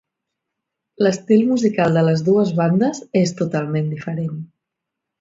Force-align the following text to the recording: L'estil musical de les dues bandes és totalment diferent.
L'estil 1.07 1.43
musical 1.51 1.99
de 1.99 2.03
les 2.09 2.25
dues 2.31 2.57
bandes 2.63 3.05
és 3.25 3.37
totalment 3.45 3.97
diferent. 3.97 4.39